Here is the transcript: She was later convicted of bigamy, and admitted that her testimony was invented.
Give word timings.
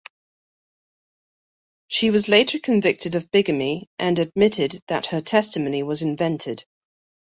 She 1.87 2.09
was 2.09 2.27
later 2.27 2.57
convicted 2.57 3.13
of 3.13 3.29
bigamy, 3.29 3.87
and 3.99 4.17
admitted 4.17 4.81
that 4.87 5.05
her 5.05 5.21
testimony 5.21 5.83
was 5.83 6.01
invented. 6.01 6.65